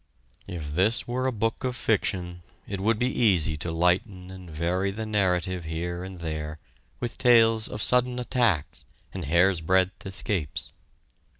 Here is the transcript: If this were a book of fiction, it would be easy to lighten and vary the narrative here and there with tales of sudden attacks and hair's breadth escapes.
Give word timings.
If 0.47 0.73
this 0.73 1.07
were 1.07 1.27
a 1.27 1.31
book 1.31 1.63
of 1.63 1.75
fiction, 1.75 2.41
it 2.65 2.79
would 2.81 2.97
be 2.97 3.05
easy 3.11 3.55
to 3.57 3.71
lighten 3.71 4.31
and 4.31 4.49
vary 4.49 4.89
the 4.89 5.05
narrative 5.05 5.65
here 5.65 6.03
and 6.03 6.17
there 6.21 6.57
with 6.99 7.19
tales 7.19 7.67
of 7.67 7.83
sudden 7.83 8.17
attacks 8.17 8.83
and 9.13 9.25
hair's 9.25 9.61
breadth 9.61 10.07
escapes. 10.07 10.71